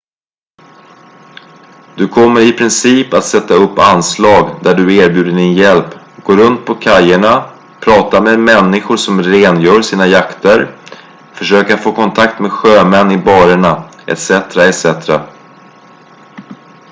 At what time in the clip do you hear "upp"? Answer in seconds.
3.53-3.79